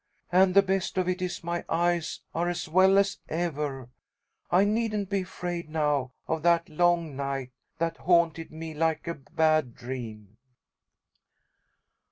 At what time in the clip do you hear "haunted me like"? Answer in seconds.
7.97-9.07